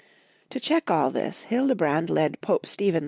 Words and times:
To 0.49 0.59
check 0.59 0.89
all 0.89 1.11
this, 1.11 1.43
Hilde 1.43 1.77
brand 1.77 2.09
led 2.09 2.41
Pope 2.41 2.65
Stephen 2.65 2.95
II. 2.99 2.99